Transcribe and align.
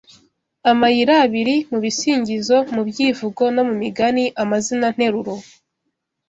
Amayirabiri 0.71 1.55
Mu 1.69 1.77
bisingizo 1.83 2.57
mu 2.73 2.81
byivugo 2.89 3.43
no 3.55 3.61
mu 3.67 3.75
migani 3.81 4.23
amazina 4.43 4.87
nteruro 4.95 5.33